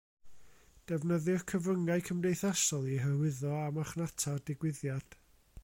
Defnyddir 0.91 1.43
cyfryngau 1.51 2.01
cymdeithasol 2.07 2.87
i 2.95 2.97
hyrwyddo 3.05 3.53
a 3.59 3.69
marchnata'r 3.77 4.43
digwyddiad 4.49 5.21